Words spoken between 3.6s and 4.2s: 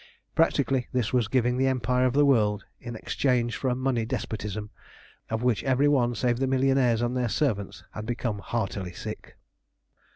a money